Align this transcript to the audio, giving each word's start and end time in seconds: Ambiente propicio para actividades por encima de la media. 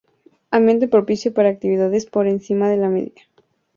Ambiente 0.49 0.87
propicio 0.87 1.31
para 1.31 1.49
actividades 1.49 2.07
por 2.07 2.25
encima 2.25 2.67
de 2.69 2.77
la 2.77 2.89
media. 2.89 3.21